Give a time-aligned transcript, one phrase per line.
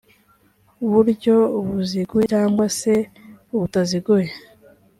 [0.91, 1.35] buryo
[1.67, 2.93] buziguye cyangwa se
[3.59, 4.29] butaziguye